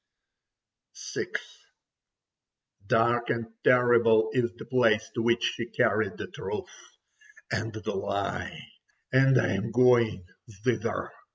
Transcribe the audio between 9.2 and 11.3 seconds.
I am going thither.